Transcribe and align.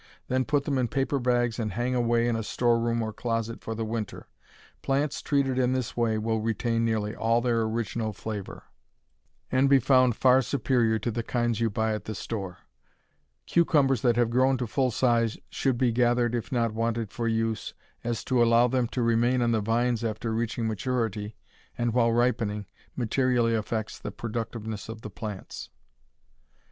Then 0.29 0.45
put 0.45 0.63
them 0.63 0.79
in 0.79 0.87
paper 0.87 1.19
bags 1.19 1.59
and 1.59 1.73
hang 1.73 1.93
away 1.93 2.27
in 2.27 2.35
a 2.35 2.41
store 2.41 2.79
room 2.79 3.03
or 3.03 3.13
closet 3.13 3.61
for 3.61 3.75
the 3.75 3.85
winter. 3.85 4.27
Plants 4.81 5.21
treated 5.21 5.59
in 5.59 5.73
this 5.73 5.95
way 5.95 6.17
will 6.17 6.41
retain 6.41 6.83
nearly 6.83 7.15
all 7.15 7.39
their 7.39 7.61
original 7.61 8.11
flavor, 8.11 8.63
and 9.51 9.69
be 9.69 9.77
found 9.77 10.15
far 10.15 10.41
superior 10.41 10.97
to 10.97 11.11
the 11.11 11.21
kinds 11.21 11.61
you 11.61 11.69
buy 11.69 11.93
at 11.93 12.05
the 12.05 12.15
store. 12.15 12.57
Cucumbers 13.45 14.01
that 14.01 14.15
have 14.15 14.31
grown 14.31 14.57
to 14.57 14.65
full 14.65 14.89
size 14.89 15.37
should 15.51 15.77
be 15.77 15.91
gathered 15.91 16.33
if 16.33 16.51
not 16.51 16.73
wanted 16.73 17.11
for 17.11 17.27
use, 17.27 17.75
as 18.03 18.23
to 18.23 18.41
allow 18.41 18.67
them 18.67 18.87
to 18.87 19.03
remain 19.03 19.39
on 19.43 19.51
the 19.51 19.61
vines 19.61 20.03
after 20.03 20.33
reaching 20.33 20.67
maturity, 20.67 21.35
and 21.77 21.93
while 21.93 22.11
ripening, 22.11 22.65
materially 22.95 23.53
affects 23.53 23.99
the 23.99 24.09
productiveness 24.09 24.89
of 24.89 25.01
the 25.03 25.11
plants. 25.11 25.69